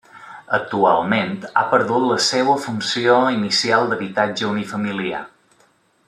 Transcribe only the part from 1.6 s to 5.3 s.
ha perdut la seva funció inicial d'habitatge unifamiliar.